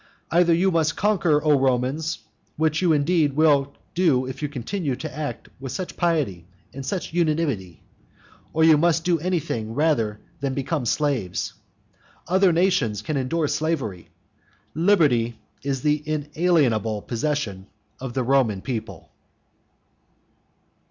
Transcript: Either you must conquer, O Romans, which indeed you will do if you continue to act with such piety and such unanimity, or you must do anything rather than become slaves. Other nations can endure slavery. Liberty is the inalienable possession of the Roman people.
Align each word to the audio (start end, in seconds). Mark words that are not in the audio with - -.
Either 0.31 0.51
you 0.51 0.71
must 0.71 0.95
conquer, 0.97 1.43
O 1.43 1.59
Romans, 1.59 2.17
which 2.57 2.81
indeed 2.81 3.29
you 3.29 3.35
will 3.35 3.75
do 3.93 4.25
if 4.25 4.41
you 4.41 4.49
continue 4.49 4.95
to 4.95 5.15
act 5.15 5.47
with 5.59 5.71
such 5.71 5.95
piety 5.95 6.47
and 6.73 6.83
such 6.83 7.13
unanimity, 7.13 7.83
or 8.51 8.63
you 8.63 8.79
must 8.79 9.03
do 9.03 9.19
anything 9.19 9.75
rather 9.75 10.19
than 10.39 10.55
become 10.55 10.87
slaves. 10.87 11.53
Other 12.27 12.51
nations 12.51 13.03
can 13.03 13.15
endure 13.15 13.47
slavery. 13.47 14.09
Liberty 14.73 15.37
is 15.61 15.83
the 15.83 16.01
inalienable 16.03 17.03
possession 17.03 17.67
of 17.99 18.13
the 18.15 18.23
Roman 18.23 18.63
people. 18.63 19.11